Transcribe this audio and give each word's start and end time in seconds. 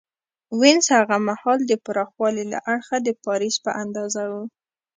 وینز 0.59 0.85
هغه 0.97 1.17
مهال 1.27 1.59
د 1.67 1.73
پراخوالي 1.85 2.43
له 2.53 2.57
اړخه 2.71 2.97
د 3.01 3.09
پاریس 3.25 3.55
په 3.65 3.71
اندازه 3.83 4.23
و 4.31 4.33